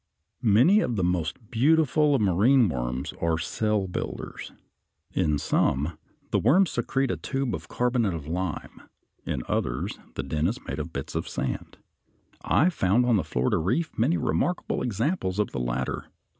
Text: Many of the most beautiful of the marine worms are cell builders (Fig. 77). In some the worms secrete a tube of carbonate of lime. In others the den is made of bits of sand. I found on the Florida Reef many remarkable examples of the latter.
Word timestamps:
Many 0.41 0.79
of 0.79 0.95
the 0.95 1.03
most 1.03 1.51
beautiful 1.51 2.15
of 2.15 2.21
the 2.21 2.25
marine 2.25 2.67
worms 2.69 3.13
are 3.21 3.37
cell 3.37 3.85
builders 3.87 4.47
(Fig. 5.11 5.25
77). 5.25 5.31
In 5.33 5.37
some 5.37 5.97
the 6.31 6.39
worms 6.39 6.71
secrete 6.71 7.11
a 7.11 7.17
tube 7.17 7.53
of 7.53 7.67
carbonate 7.67 8.15
of 8.15 8.25
lime. 8.25 8.81
In 9.27 9.43
others 9.47 9.99
the 10.15 10.23
den 10.23 10.47
is 10.47 10.57
made 10.65 10.79
of 10.79 10.91
bits 10.91 11.13
of 11.13 11.29
sand. 11.29 11.77
I 12.43 12.71
found 12.71 13.05
on 13.05 13.17
the 13.17 13.23
Florida 13.23 13.57
Reef 13.59 13.91
many 13.95 14.17
remarkable 14.17 14.81
examples 14.81 15.37
of 15.37 15.51
the 15.51 15.59
latter. 15.59 16.09